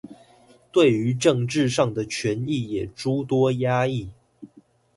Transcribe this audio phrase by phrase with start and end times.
[0.71, 4.09] 對於政治上的權益也諸多壓抑